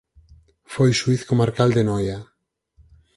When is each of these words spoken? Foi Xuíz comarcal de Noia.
Foi 0.73 0.91
Xuíz 0.99 1.21
comarcal 1.29 1.69
de 1.75 1.83
Noia. 1.89 2.17